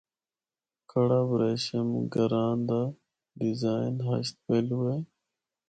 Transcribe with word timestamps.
کڑہ 0.89 1.19
ابریشم 1.23 1.89
گراں 2.13 2.53
دا 2.67 2.81
ڈیزین 3.37 3.93
ہشت 4.07 4.35
پہلو 4.45 4.79
ہے۔ 4.89 4.99